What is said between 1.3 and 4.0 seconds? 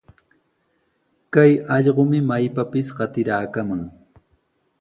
Kay allqumi maypapis qatiraakaman.